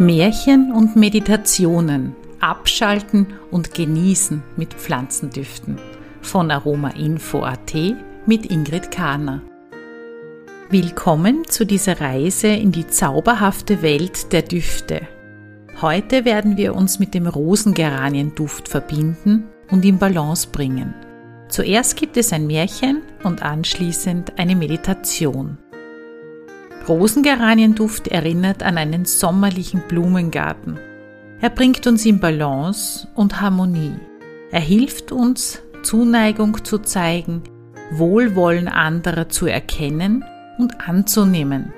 Märchen 0.00 0.72
und 0.72 0.96
Meditationen 0.96 2.16
abschalten 2.40 3.28
und 3.52 3.74
genießen 3.74 4.42
mit 4.56 4.74
Pflanzendüften 4.74 5.78
von 6.20 6.50
Aromainfo.at 6.50 7.74
mit 8.26 8.50
Ingrid 8.50 8.90
Kahner. 8.90 9.42
Willkommen 10.68 11.44
zu 11.46 11.64
dieser 11.64 12.00
Reise 12.00 12.48
in 12.48 12.72
die 12.72 12.88
zauberhafte 12.88 13.82
Welt 13.82 14.32
der 14.32 14.42
Düfte. 14.42 15.02
Heute 15.80 16.24
werden 16.24 16.56
wir 16.56 16.74
uns 16.74 16.98
mit 16.98 17.14
dem 17.14 17.28
Rosengeranienduft 17.28 18.68
verbinden 18.68 19.44
und 19.70 19.84
in 19.84 19.98
Balance 19.98 20.48
bringen. 20.50 20.92
Zuerst 21.48 21.96
gibt 21.96 22.16
es 22.16 22.32
ein 22.32 22.48
Märchen 22.48 23.02
und 23.22 23.42
anschließend 23.42 24.40
eine 24.40 24.56
Meditation. 24.56 25.58
Rosengeranienduft 26.88 28.08
erinnert 28.08 28.62
an 28.62 28.76
einen 28.76 29.06
sommerlichen 29.06 29.82
Blumengarten. 29.88 30.78
Er 31.40 31.48
bringt 31.48 31.86
uns 31.86 32.04
in 32.04 32.20
Balance 32.20 33.08
und 33.14 33.40
Harmonie. 33.40 33.94
Er 34.50 34.60
hilft 34.60 35.10
uns, 35.10 35.62
Zuneigung 35.82 36.62
zu 36.62 36.78
zeigen, 36.78 37.42
Wohlwollen 37.92 38.68
anderer 38.68 39.28
zu 39.28 39.46
erkennen 39.46 40.24
und 40.58 40.86
anzunehmen. 40.86 41.72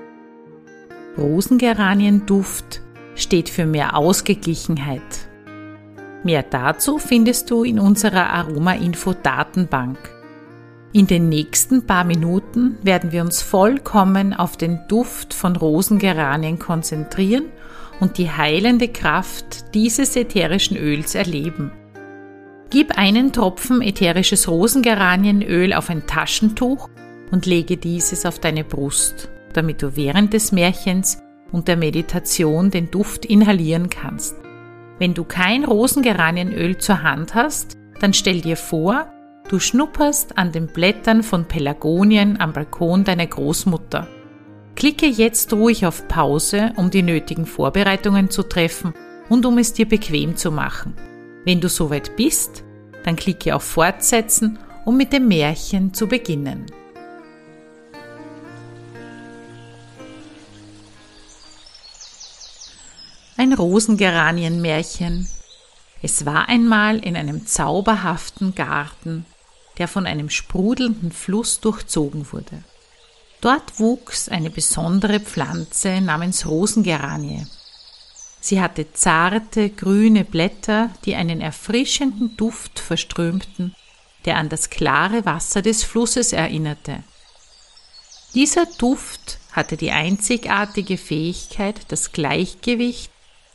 Rosengeranienduft 1.16 2.82
steht 3.14 3.48
für 3.48 3.64
mehr 3.64 3.96
Ausgeglichenheit. 3.96 5.28
Mehr 6.24 6.42
dazu 6.42 6.98
findest 6.98 7.50
du 7.50 7.62
in 7.62 7.78
unserer 7.78 8.30
Aroma-Info 8.30 9.14
Datenbank. 9.14 9.98
In 10.96 11.06
den 11.06 11.28
nächsten 11.28 11.86
paar 11.86 12.04
Minuten 12.04 12.78
werden 12.82 13.12
wir 13.12 13.20
uns 13.20 13.42
vollkommen 13.42 14.32
auf 14.32 14.56
den 14.56 14.80
Duft 14.88 15.34
von 15.34 15.54
Rosengeranien 15.54 16.58
konzentrieren 16.58 17.44
und 18.00 18.16
die 18.16 18.30
heilende 18.30 18.88
Kraft 18.88 19.74
dieses 19.74 20.16
ätherischen 20.16 20.78
Öls 20.78 21.14
erleben. 21.14 21.70
Gib 22.70 22.96
einen 22.96 23.34
Tropfen 23.34 23.82
ätherisches 23.82 24.48
Rosengeranienöl 24.48 25.74
auf 25.74 25.90
ein 25.90 26.06
Taschentuch 26.06 26.88
und 27.30 27.44
lege 27.44 27.76
dieses 27.76 28.24
auf 28.24 28.38
deine 28.38 28.64
Brust, 28.64 29.28
damit 29.52 29.82
du 29.82 29.96
während 29.96 30.32
des 30.32 30.50
Märchens 30.50 31.20
und 31.52 31.68
der 31.68 31.76
Meditation 31.76 32.70
den 32.70 32.90
Duft 32.90 33.26
inhalieren 33.26 33.90
kannst. 33.90 34.34
Wenn 34.98 35.12
du 35.12 35.24
kein 35.24 35.66
Rosengeranienöl 35.66 36.78
zur 36.78 37.02
Hand 37.02 37.34
hast, 37.34 37.76
dann 38.00 38.14
stell 38.14 38.40
dir 38.40 38.56
vor, 38.56 39.12
Du 39.48 39.60
schnupperst 39.60 40.38
an 40.38 40.50
den 40.50 40.66
Blättern 40.66 41.22
von 41.22 41.44
Pelargonien 41.44 42.40
am 42.40 42.52
Balkon 42.52 43.04
deiner 43.04 43.28
Großmutter. 43.28 44.08
Klicke 44.74 45.06
jetzt 45.06 45.52
ruhig 45.52 45.86
auf 45.86 46.08
Pause, 46.08 46.72
um 46.74 46.90
die 46.90 47.02
nötigen 47.02 47.46
Vorbereitungen 47.46 48.28
zu 48.28 48.42
treffen 48.42 48.92
und 49.28 49.46
um 49.46 49.58
es 49.58 49.72
dir 49.72 49.86
bequem 49.86 50.36
zu 50.36 50.50
machen. 50.50 50.96
Wenn 51.44 51.60
du 51.60 51.68
soweit 51.68 52.16
bist, 52.16 52.64
dann 53.04 53.14
klicke 53.14 53.54
auf 53.54 53.62
Fortsetzen, 53.62 54.58
um 54.84 54.96
mit 54.96 55.12
dem 55.12 55.28
Märchen 55.28 55.94
zu 55.94 56.08
beginnen. 56.08 56.66
Ein 63.36 63.52
Rosengeranienmärchen. 63.52 65.28
Es 66.02 66.26
war 66.26 66.48
einmal 66.48 66.98
in 66.98 67.16
einem 67.16 67.46
zauberhaften 67.46 68.52
Garten 68.56 69.24
der 69.78 69.88
von 69.88 70.06
einem 70.06 70.30
sprudelnden 70.30 71.12
Fluss 71.12 71.60
durchzogen 71.60 72.32
wurde. 72.32 72.62
Dort 73.40 73.78
wuchs 73.78 74.28
eine 74.28 74.50
besondere 74.50 75.20
Pflanze 75.20 76.00
namens 76.00 76.46
Rosengeranie. 76.46 77.46
Sie 78.40 78.60
hatte 78.60 78.92
zarte, 78.92 79.70
grüne 79.70 80.24
Blätter, 80.24 80.90
die 81.04 81.16
einen 81.16 81.40
erfrischenden 81.40 82.36
Duft 82.36 82.78
verströmten, 82.78 83.74
der 84.24 84.36
an 84.36 84.48
das 84.48 84.70
klare 84.70 85.24
Wasser 85.24 85.62
des 85.62 85.84
Flusses 85.84 86.32
erinnerte. 86.32 87.02
Dieser 88.34 88.66
Duft 88.66 89.38
hatte 89.52 89.76
die 89.76 89.90
einzigartige 89.90 90.98
Fähigkeit, 90.98 91.80
das 91.88 92.12
Gleichgewicht 92.12 93.10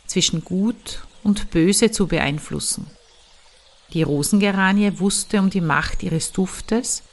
zwischen 0.08 0.44
Gut 0.44 1.04
und 1.24 1.52
Böse 1.52 1.92
zu 1.92 2.08
beeinflussen. 2.08 2.88
Die 3.94 4.03
Rosengeranie 4.03 5.00
wusste 5.00 5.40
um 5.40 5.50
die 5.50 5.62
Macht 5.62 6.03
ihres 6.03 6.31
Duftes 6.31 7.03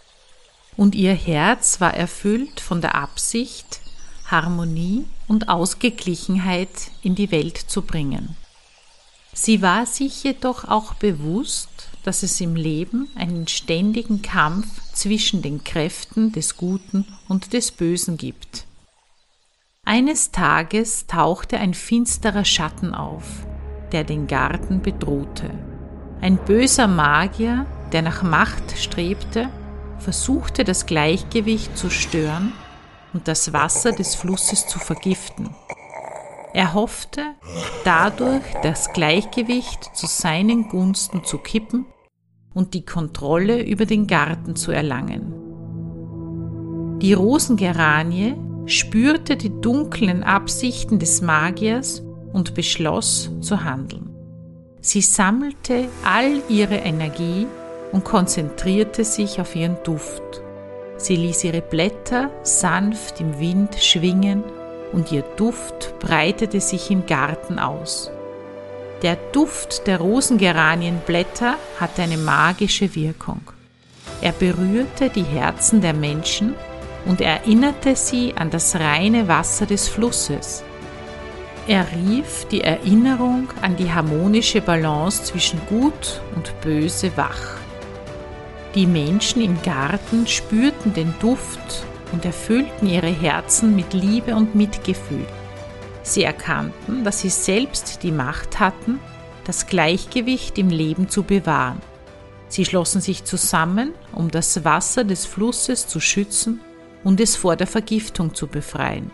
und 0.77 0.95
ihr 0.95 1.15
Herz 1.15 1.81
war 1.81 1.95
erfüllt 1.95 2.61
von 2.61 2.81
der 2.81 2.95
Absicht, 2.95 3.81
Harmonie 4.27 5.07
und 5.27 5.49
Ausgeglichenheit 5.49 6.91
in 7.03 7.15
die 7.15 7.31
Welt 7.33 7.57
zu 7.57 7.83
bringen. 7.83 8.37
Sie 9.33 9.61
war 9.61 9.87
sich 9.87 10.23
jedoch 10.25 10.65
auch 10.65 10.95
bewusst, 10.95 11.69
dass 12.05 12.23
es 12.23 12.41
im 12.41 12.57
Leben 12.57 13.09
einen 13.15 13.49
ständigen 13.49 14.23
Kampf 14.23 14.67
zwischen 14.93 15.43
den 15.43 15.65
Kräften 15.65 16.33
des 16.33 16.57
Guten 16.57 17.07
und 17.29 17.53
des 17.53 17.73
Bösen 17.73 18.17
gibt. 18.17 18.67
Eines 19.85 20.33
Tages 20.33 21.07
tauchte 21.07 21.59
ein 21.59 21.75
finsterer 21.75 22.45
Schatten 22.45 22.95
auf, 22.95 23.25
der 23.93 24.05
den 24.05 24.27
Garten 24.27 24.83
bedrohte. 24.83 25.51
Ein 26.21 26.37
böser 26.37 26.89
Magier, 26.89 27.65
der 27.93 28.03
nach 28.03 28.23
Macht 28.23 28.77
strebte, 28.77 29.49
versuchte 29.99 30.65
das 30.65 30.87
Gleichgewicht 30.87 31.77
zu 31.77 31.91
stören 31.91 32.53
und 33.13 33.29
das 33.29 33.53
Wasser 33.53 33.93
des 33.93 34.15
Flusses 34.17 34.67
zu 34.67 34.79
vergiften. 34.79 35.51
Er 36.55 36.75
hoffte, 36.75 37.23
dadurch 37.85 38.45
das 38.63 38.93
Gleichgewicht 38.93 39.95
zu 39.95 40.07
seinen 40.07 40.69
Gunsten 40.69 41.23
zu 41.25 41.39
kippen 41.39 41.87
und 42.53 42.75
die 42.75 42.85
Kontrolle 42.85 43.63
über 43.63 43.87
den 43.87 44.09
Garten 44.09 44.57
zu 44.57 44.73
erlangen. 44.73 45.35
Die 47.01 47.13
Rosengeranie 47.13 48.35
spürte 48.67 49.37
die 49.37 49.61
dunklen 49.61 50.25
Absichten 50.25 50.99
des 50.99 51.23
Magiers 51.23 52.03
und 52.33 52.55
beschloss 52.55 53.31
zu 53.41 53.63
handeln. 53.63 54.08
Sie 54.81 55.01
sammelte 55.01 55.89
all 56.05 56.43
ihre 56.49 56.77
Energie 56.77 57.47
und 57.93 58.05
konzentrierte 58.05 59.05
sich 59.05 59.41
auf 59.41 59.57
ihren 59.57 59.77
Duft. 59.83 60.23
Sie 60.97 61.17
ließ 61.17 61.45
ihre 61.45 61.63
Blätter 61.63 62.31
sanft 62.43 63.21
im 63.21 63.39
Wind 63.39 63.77
schwingen 63.77 64.43
und 64.93 65.13
ihr 65.13 65.23
Duft 65.37 65.99
breitete 66.01 66.61
sich 66.61 66.91
im 66.91 67.07
Garten 67.07 67.59
aus. 67.59 68.11
Der 69.03 69.17
Duft 69.33 69.87
der 69.87 69.99
Rosengeranienblätter 69.99 71.55
hatte 71.79 72.03
eine 72.03 72.17
magische 72.17 72.95
Wirkung. 72.97 73.41
Er 74.21 74.33
berührte 74.33 75.09
die 75.09 75.23
Herzen 75.23 75.81
der 75.81 75.95
Menschen 75.95 76.55
und 77.07 77.21
erinnerte 77.21 77.95
sie 77.95 78.35
an 78.37 78.51
das 78.51 78.75
reine 78.75 79.29
Wasser 79.29 79.67
des 79.67 79.89
Flusses, 79.89 80.65
er 81.69 81.87
rief 81.93 82.47
die 82.47 82.63
Erinnerung 82.63 83.49
an 83.61 83.77
die 83.77 83.93
harmonische 83.93 84.63
Balance 84.63 85.25
zwischen 85.25 85.61
Gut 85.67 86.23
und 86.35 86.59
Böse 86.63 87.15
wach. 87.17 87.59
Die 88.75 88.87
Menschen 88.87 89.43
im 89.43 89.61
Garten 89.63 90.27
spürten 90.27 90.95
den 90.95 91.13
Duft 91.21 91.85
und 92.13 92.25
erfüllten 92.25 92.89
ihre 92.89 93.11
Herzen 93.11 93.77
mit 93.77 93.93
Liebe 93.93 94.35
und 94.35 94.55
Mitgefühl. 94.55 95.27
Sie 96.03 96.23
erkannten, 96.23 97.05
dass 97.05 97.21
sie 97.21 97.29
selbst 97.29 98.03
die 98.03 98.13
Macht 98.13 98.61
hatten, 98.61 98.99
das 99.45 99.67
Gleichgewicht 99.67 100.57
im 100.57 100.71
Leben 100.71 101.11
zu 101.11 101.23
bewahren. 101.23 101.83
Sie 102.49 102.65
schlossen 102.65 103.03
sich 103.03 103.25
zusammen, 103.25 103.93
um 104.13 104.31
das 104.31 104.65
Wasser 104.65 105.05
des 105.05 105.27
Flusses 105.27 105.87
zu 105.87 106.01
schützen 106.01 106.61
und 107.05 107.21
es 107.21 107.37
vor 107.37 107.57
der 107.57 107.67
Vergiftung 107.67 108.35
zu 108.35 108.47
befreien. 108.47 109.11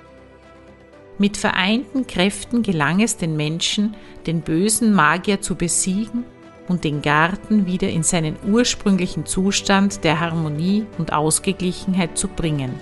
Mit 1.19 1.37
vereinten 1.37 2.07
Kräften 2.07 2.63
gelang 2.63 3.01
es 3.01 3.17
den 3.17 3.37
Menschen, 3.37 3.95
den 4.27 4.41
bösen 4.41 4.93
Magier 4.93 5.41
zu 5.41 5.55
besiegen 5.55 6.25
und 6.67 6.83
den 6.83 7.03
Garten 7.03 7.67
wieder 7.67 7.89
in 7.89 8.03
seinen 8.03 8.37
ursprünglichen 8.47 9.27
Zustand 9.27 10.03
der 10.03 10.21
Harmonie 10.21 10.87
und 10.99 11.13
Ausgeglichenheit 11.13 12.19
zu 12.19 12.29
bringen. 12.29 12.75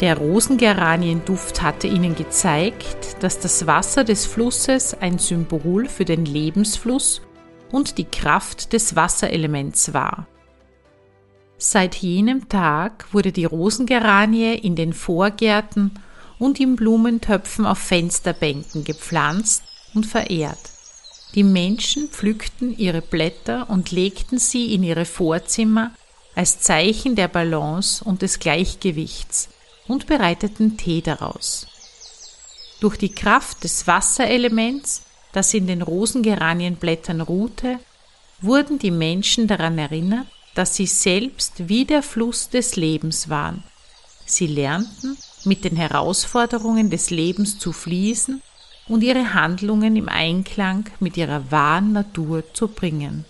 Der 0.00 0.18
Rosengeranienduft 0.18 1.62
hatte 1.62 1.86
ihnen 1.86 2.14
gezeigt, 2.14 3.22
dass 3.22 3.38
das 3.38 3.66
Wasser 3.66 4.04
des 4.04 4.26
Flusses 4.26 4.94
ein 5.00 5.18
Symbol 5.18 5.88
für 5.88 6.04
den 6.04 6.26
Lebensfluss 6.26 7.22
und 7.72 7.98
die 7.98 8.04
Kraft 8.04 8.72
des 8.72 8.94
Wasserelements 8.94 9.94
war. 9.94 10.26
Seit 11.56 11.94
jenem 11.94 12.48
Tag 12.50 13.06
wurde 13.12 13.32
die 13.32 13.46
Rosengeranie 13.46 14.54
in 14.54 14.76
den 14.76 14.92
Vorgärten 14.92 15.92
und 16.38 16.60
in 16.60 16.76
Blumentöpfen 16.76 17.66
auf 17.66 17.78
Fensterbänken 17.78 18.84
gepflanzt 18.84 19.62
und 19.94 20.06
verehrt. 20.06 20.70
Die 21.34 21.42
Menschen 21.42 22.08
pflückten 22.08 22.76
ihre 22.76 23.02
Blätter 23.02 23.68
und 23.68 23.90
legten 23.90 24.38
sie 24.38 24.74
in 24.74 24.82
ihre 24.82 25.04
Vorzimmer 25.04 25.92
als 26.34 26.60
Zeichen 26.60 27.16
der 27.16 27.28
Balance 27.28 28.04
und 28.04 28.22
des 28.22 28.38
Gleichgewichts 28.38 29.48
und 29.88 30.06
bereiteten 30.06 30.76
Tee 30.76 31.00
daraus. 31.00 31.66
Durch 32.80 32.96
die 32.96 33.14
Kraft 33.14 33.64
des 33.64 33.86
Wasserelements, 33.86 35.02
das 35.32 35.54
in 35.54 35.66
den 35.66 35.82
Rosengeranienblättern 35.82 37.22
ruhte, 37.22 37.78
wurden 38.40 38.78
die 38.78 38.90
Menschen 38.90 39.46
daran 39.46 39.78
erinnert, 39.78 40.26
dass 40.54 40.76
sie 40.76 40.86
selbst 40.86 41.68
wie 41.68 41.84
der 41.84 42.02
Fluss 42.02 42.48
des 42.48 42.76
Lebens 42.76 43.28
waren. 43.28 43.62
Sie 44.24 44.46
lernten, 44.46 45.16
mit 45.46 45.64
den 45.64 45.76
Herausforderungen 45.76 46.90
des 46.90 47.10
Lebens 47.10 47.58
zu 47.58 47.72
fließen 47.72 48.42
und 48.88 49.02
ihre 49.02 49.34
Handlungen 49.34 49.96
im 49.96 50.08
Einklang 50.08 50.86
mit 51.00 51.16
ihrer 51.16 51.50
wahren 51.50 51.92
Natur 51.92 52.42
zu 52.52 52.68
bringen. 52.68 53.24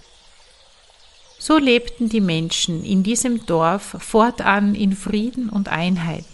So 1.39 1.59
lebten 1.59 2.09
die 2.09 2.21
Menschen 2.21 2.85
in 2.85 3.03
diesem 3.03 3.45
Dorf 3.47 3.97
fortan 3.99 4.75
in 4.75 4.97
Frieden 4.97 5.49
und 5.49 5.69
Einheit. 5.69 6.27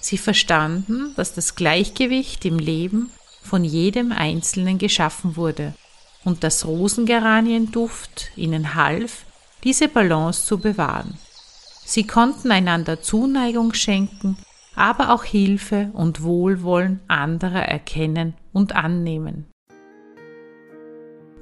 Sie 0.00 0.18
verstanden, 0.18 1.14
dass 1.16 1.34
das 1.34 1.54
Gleichgewicht 1.56 2.44
im 2.44 2.58
Leben 2.58 3.10
von 3.42 3.64
jedem 3.64 4.12
Einzelnen 4.12 4.78
geschaffen 4.78 5.36
wurde 5.36 5.74
und 6.24 6.44
dass 6.44 6.66
Rosengeranienduft 6.66 8.30
ihnen 8.36 8.74
half, 8.74 9.24
diese 9.64 9.88
Balance 9.88 10.46
zu 10.46 10.58
bewahren. 10.58 11.18
Sie 11.84 12.06
konnten 12.06 12.50
einander 12.50 13.00
Zuneigung 13.00 13.72
schenken, 13.72 14.36
aber 14.76 15.12
auch 15.12 15.24
Hilfe 15.24 15.90
und 15.94 16.22
Wohlwollen 16.22 17.00
anderer 17.08 17.62
erkennen 17.62 18.34
und 18.52 18.76
annehmen. 18.76 19.46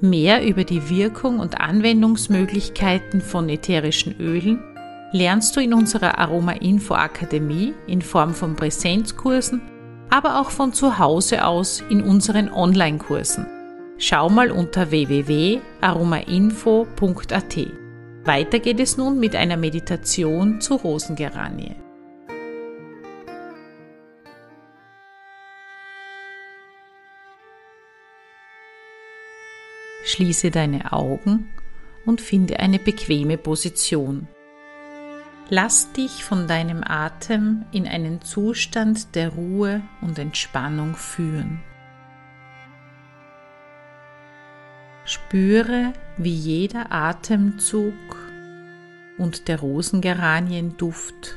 Mehr 0.01 0.43
über 0.45 0.63
die 0.63 0.89
Wirkung 0.89 1.39
und 1.39 1.61
Anwendungsmöglichkeiten 1.61 3.21
von 3.21 3.47
ätherischen 3.49 4.15
Ölen 4.19 4.59
lernst 5.11 5.55
du 5.55 5.61
in 5.61 5.73
unserer 5.73 6.17
Aroma 6.17 6.53
Info 6.53 6.95
Akademie 6.95 7.75
in 7.87 8.01
Form 8.01 8.33
von 8.33 8.55
Präsenzkursen, 8.55 9.61
aber 10.09 10.41
auch 10.41 10.49
von 10.49 10.73
zu 10.73 10.97
Hause 10.99 11.45
aus 11.45 11.83
in 11.89 12.01
unseren 12.01 12.51
Online-Kursen. 12.51 13.45
Schau 13.97 14.29
mal 14.29 14.51
unter 14.51 14.91
www.aromainfo.at. 14.91 17.57
Weiter 18.25 18.59
geht 18.59 18.81
es 18.81 18.97
nun 18.97 19.17
mit 19.19 19.35
einer 19.35 19.55
Meditation 19.55 20.59
zu 20.59 20.75
Rosengeranie. 20.75 21.84
Schließe 30.05 30.51
deine 30.51 30.93
Augen 30.93 31.49
und 32.05 32.21
finde 32.21 32.59
eine 32.59 32.77
bequeme 32.77 33.39
Position. 33.39 34.27
Lass 35.49 35.91
dich 35.93 36.23
von 36.23 36.47
deinem 36.47 36.83
Atem 36.83 37.65
in 37.71 37.87
einen 37.87 38.21
Zustand 38.21 39.15
der 39.15 39.29
Ruhe 39.29 39.81
und 40.01 40.19
Entspannung 40.19 40.95
führen. 40.95 41.61
Spüre, 45.05 45.93
wie 46.17 46.33
jeder 46.33 46.91
Atemzug 46.91 47.93
und 49.17 49.47
der 49.47 49.59
Rosengeranienduft 49.59 51.35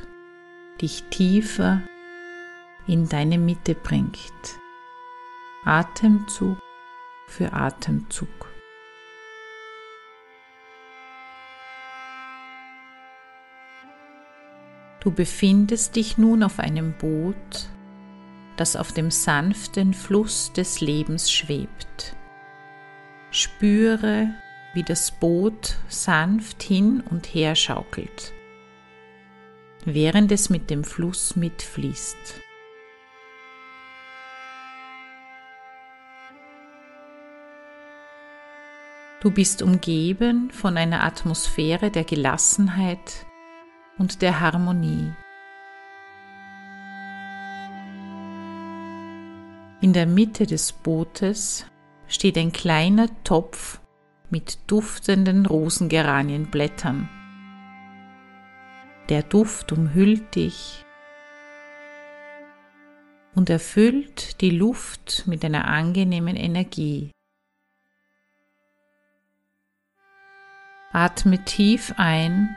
dich 0.81 1.03
tiefer 1.09 1.81
in 2.87 3.09
deine 3.09 3.39
Mitte 3.39 3.73
bringt. 3.73 4.15
Atemzug 5.65 6.57
für 7.27 7.53
Atemzug. 7.53 8.48
Du 15.01 15.11
befindest 15.11 15.95
dich 15.95 16.17
nun 16.17 16.43
auf 16.43 16.59
einem 16.59 16.93
Boot, 16.93 17.69
das 18.57 18.75
auf 18.75 18.91
dem 18.91 19.11
sanften 19.11 19.93
Fluss 19.93 20.51
des 20.51 20.81
Lebens 20.81 21.31
schwebt. 21.31 22.15
Spüre, 23.31 24.33
wie 24.73 24.83
das 24.83 25.11
Boot 25.11 25.77
sanft 25.87 26.61
hin 26.61 27.01
und 27.09 27.33
her 27.33 27.55
schaukelt, 27.55 28.33
während 29.85 30.31
es 30.33 30.49
mit 30.49 30.69
dem 30.69 30.83
Fluss 30.83 31.37
mitfließt. 31.37 32.41
Du 39.21 39.31
bist 39.31 39.61
umgeben 39.61 40.49
von 40.51 40.77
einer 40.77 41.03
Atmosphäre 41.03 41.91
der 41.91 42.03
Gelassenheit 42.03 43.25
und 43.99 44.23
der 44.23 44.39
Harmonie. 44.39 45.13
In 49.81 49.93
der 49.93 50.07
Mitte 50.07 50.47
des 50.47 50.71
Bootes 50.71 51.65
steht 52.07 52.37
ein 52.37 52.51
kleiner 52.51 53.07
Topf 53.23 53.79
mit 54.29 54.59
duftenden 54.67 55.45
Rosengeranienblättern. 55.45 57.07
Der 59.09 59.23
Duft 59.23 59.71
umhüllt 59.71 60.35
dich 60.35 60.85
und 63.35 63.49
erfüllt 63.49 64.41
die 64.41 64.51
Luft 64.51 65.23
mit 65.27 65.43
einer 65.45 65.67
angenehmen 65.67 66.35
Energie. 66.35 67.11
Atme 70.91 71.43
tief 71.45 71.93
ein 71.97 72.55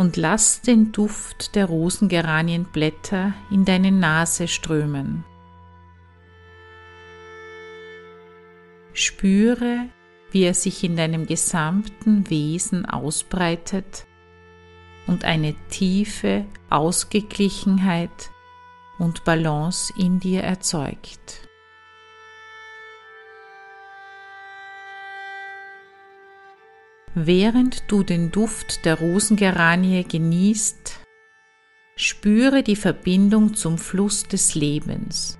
und 0.00 0.16
lass 0.16 0.62
den 0.62 0.92
Duft 0.92 1.54
der 1.54 1.66
Rosengeranienblätter 1.66 3.34
in 3.50 3.66
deine 3.66 3.92
Nase 3.92 4.48
strömen. 4.48 5.24
Spüre, 8.94 9.90
wie 10.30 10.44
er 10.44 10.54
sich 10.54 10.84
in 10.84 10.96
deinem 10.96 11.26
gesamten 11.26 12.30
Wesen 12.30 12.86
ausbreitet 12.86 14.06
und 15.06 15.26
eine 15.26 15.54
tiefe 15.68 16.46
Ausgeglichenheit 16.70 18.30
und 18.98 19.24
Balance 19.24 19.92
in 19.98 20.18
dir 20.18 20.40
erzeugt. 20.42 21.49
Während 27.14 27.90
du 27.90 28.04
den 28.04 28.30
Duft 28.30 28.84
der 28.84 29.00
Rosengeranie 29.00 30.04
genießt, 30.04 31.00
spüre 31.96 32.62
die 32.62 32.76
Verbindung 32.76 33.54
zum 33.54 33.78
Fluss 33.78 34.22
des 34.22 34.54
Lebens. 34.54 35.36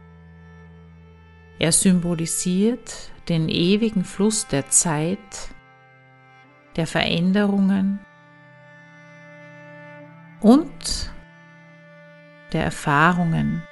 Er 1.60 1.70
symbolisiert 1.70 3.12
den 3.28 3.48
ewigen 3.48 4.02
Fluss 4.02 4.48
der 4.48 4.68
Zeit, 4.68 5.18
der 6.74 6.88
Veränderungen 6.88 8.00
und 10.40 11.12
der 12.52 12.64
Erfahrungen, 12.64 13.62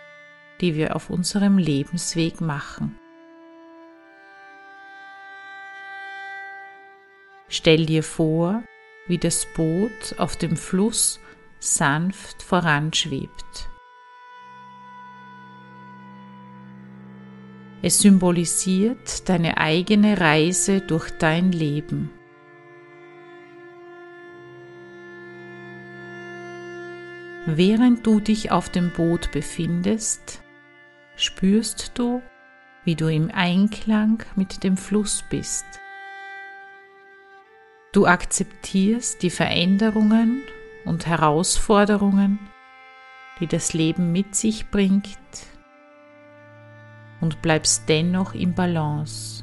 die 0.61 0.77
wir 0.77 0.95
auf 0.95 1.11
unserem 1.11 1.59
Lebensweg 1.59 2.41
machen. 2.41 2.97
Stell 7.49 7.87
dir 7.87 8.03
vor, 8.03 8.63
wie 9.07 9.19
das 9.19 9.47
Boot 9.55 10.15
auf 10.19 10.37
dem 10.37 10.57
Fluss 10.57 11.19
sanft 11.59 12.43
voranschwebt. 12.43 13.69
Es 17.81 18.01
symbolisiert 18.01 19.29
deine 19.29 19.57
eigene 19.57 20.21
Reise 20.21 20.81
durch 20.81 21.11
dein 21.13 21.53
Leben. 21.53 22.11
Während 27.47 28.07
du 28.07 28.21
dich 28.21 28.51
auf 28.51 28.69
dem 28.69 28.93
Boot 28.93 29.31
befindest, 29.33 30.43
spürst 31.17 31.93
du, 31.95 32.21
wie 32.85 32.95
du 32.95 33.09
im 33.09 33.31
Einklang 33.31 34.23
mit 34.37 34.65
dem 34.65 34.77
Fluss 34.77 35.25
bist. 35.31 35.65
Du 37.93 38.07
akzeptierst 38.07 39.23
die 39.23 39.31
Veränderungen 39.31 40.43
und 40.85 41.07
Herausforderungen, 41.07 42.39
die 43.41 43.47
das 43.47 43.73
Leben 43.73 44.13
mit 44.13 44.35
sich 44.35 44.71
bringt 44.71 45.19
und 47.21 47.41
bleibst 47.41 47.89
dennoch 47.89 48.35
im 48.35 48.55
Balance. 48.55 49.43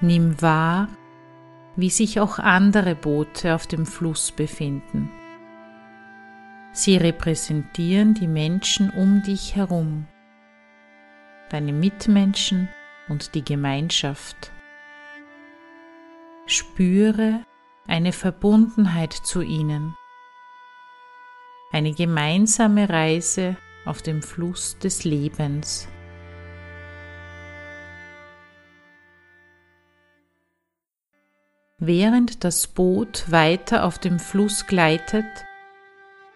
Nimm 0.00 0.40
wahr, 0.40 0.88
wie 1.74 1.90
sich 1.90 2.20
auch 2.20 2.38
andere 2.38 2.94
Boote 2.94 3.54
auf 3.54 3.66
dem 3.66 3.86
Fluss 3.86 4.30
befinden. 4.30 5.10
Sie 6.72 6.96
repräsentieren 6.96 8.14
die 8.14 8.28
Menschen 8.28 8.90
um 8.90 9.22
dich 9.22 9.56
herum, 9.56 10.06
deine 11.48 11.72
Mitmenschen 11.72 12.68
und 13.08 13.34
die 13.34 13.44
Gemeinschaft. 13.44 14.52
Spüre, 16.46 17.44
eine 17.86 18.12
Verbundenheit 18.12 19.12
zu 19.12 19.42
ihnen, 19.42 19.96
eine 21.72 21.92
gemeinsame 21.92 22.88
Reise 22.88 23.56
auf 23.84 24.02
dem 24.02 24.22
Fluss 24.22 24.78
des 24.78 25.04
Lebens. 25.04 25.88
Während 31.78 32.42
das 32.42 32.66
Boot 32.66 33.30
weiter 33.30 33.84
auf 33.84 33.98
dem 33.98 34.18
Fluss 34.18 34.66
gleitet, 34.66 35.26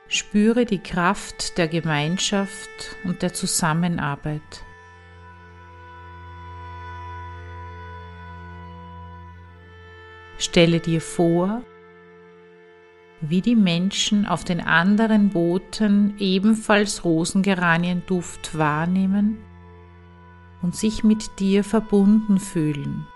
spüre 0.07 0.67
die 0.67 0.83
Kraft 0.83 1.57
der 1.57 1.67
Gemeinschaft 1.67 2.69
und 3.05 3.23
der 3.23 3.33
Zusammenarbeit. 3.33 4.63
Stelle 10.41 10.81
dir 10.81 11.03
vor, 11.03 11.63
wie 13.21 13.43
die 13.43 13.57
Menschen 13.57 14.25
auf 14.25 14.43
den 14.43 14.63
anderen 14.63 15.29
Booten 15.29 16.15
ebenfalls 16.19 17.05
Rosengeranienduft 17.05 18.57
wahrnehmen 18.57 19.37
und 20.63 20.75
sich 20.75 21.05
mit 21.05 21.39
dir 21.39 21.63
verbunden 21.63 22.39
fühlen. 22.39 23.07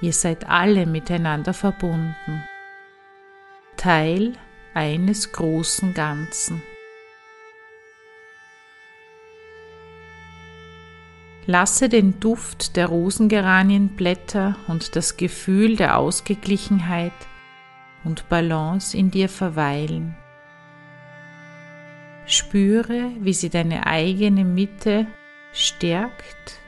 Ihr 0.00 0.12
seid 0.12 0.48
alle 0.48 0.86
miteinander 0.86 1.52
verbunden, 1.52 2.44
Teil 3.76 4.34
eines 4.72 5.32
großen 5.32 5.94
Ganzen. 5.94 6.62
Lasse 11.48 11.88
den 11.88 12.18
Duft 12.18 12.74
der 12.74 12.86
Rosengeranienblätter 12.86 14.56
und 14.66 14.96
das 14.96 15.16
Gefühl 15.16 15.76
der 15.76 15.96
Ausgeglichenheit 15.96 17.12
und 18.02 18.28
Balance 18.28 18.96
in 18.96 19.12
dir 19.12 19.28
verweilen. 19.28 20.16
Spüre, 22.26 23.12
wie 23.20 23.32
sie 23.32 23.48
deine 23.48 23.86
eigene 23.86 24.44
Mitte 24.44 25.06
stärkt 25.52 26.58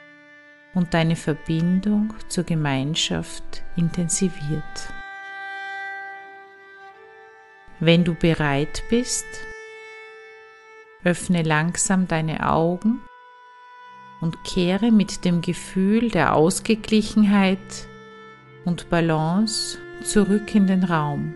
und 0.75 0.94
deine 0.94 1.16
Verbindung 1.16 2.14
zur 2.28 2.44
Gemeinschaft 2.44 3.64
intensiviert. 3.75 4.92
Wenn 7.80 8.04
du 8.04 8.14
bereit 8.14 8.85
bist, 8.90 9.26
öffne 11.02 11.42
langsam 11.42 12.06
deine 12.06 12.49
Augen 12.49 13.00
und 14.20 14.42
kehre 14.44 14.90
mit 14.90 15.25
dem 15.25 15.40
Gefühl 15.40 16.10
der 16.10 16.34
Ausgeglichenheit 16.34 17.88
und 18.64 18.90
Balance 18.90 19.78
zurück 20.02 20.54
in 20.54 20.66
den 20.66 20.84
Raum. 20.84 21.34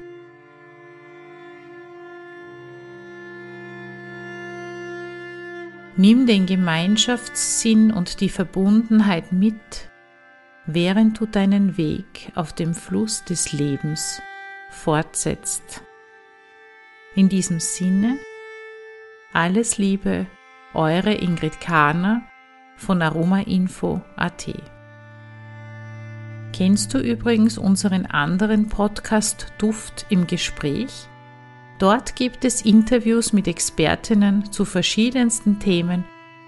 Nimm 5.97 6.27
den 6.27 6.47
Gemeinschaftssinn 6.47 7.93
und 7.93 8.21
die 8.21 8.31
Verbundenheit 8.31 9.31
mit, 9.31 9.91
während 10.65 11.21
du 11.21 11.27
deinen 11.27 11.77
Weg 11.77 12.33
auf 12.35 12.55
dem 12.55 12.75
Fluss 12.75 13.25
des 13.25 13.53
Lebens 13.53 14.23
fortsetzt. 14.71 15.83
In 17.15 17.29
diesem 17.29 17.61
Sinne, 17.61 18.17
alles 19.35 19.77
Liebe, 19.77 20.27
eure 20.73 21.13
Ingrid 21.13 21.61
Kahner 21.61 22.23
von 22.77 23.03
aromainfo.at. 23.03 24.49
Kennst 26.53 26.93
du 26.93 26.99
übrigens 26.99 27.57
unseren 27.57 28.07
anderen 28.07 28.69
Podcast 28.69 29.53
Duft 29.59 30.07
im 30.11 30.27
Gespräch? 30.27 31.09
Dort 31.79 32.15
gibt 32.15 32.45
es 32.45 32.63
Interviews 32.63 33.33
mit 33.33 33.49
Expertinnen 33.49 34.53
zu 34.53 34.65
verschiedensten 34.65 35.59
Themen 35.59 36.05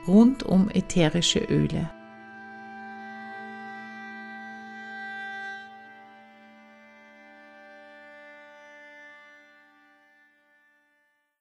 rund 0.07 0.43
um 0.43 0.69
ätherische 0.69 1.41
Öle. 1.41 1.91